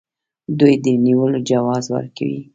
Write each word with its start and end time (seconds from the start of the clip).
دوی 0.59 0.73
د 0.83 0.87
نیولو 1.05 1.39
جواز 1.49 1.83
ورکوي. 1.95 2.39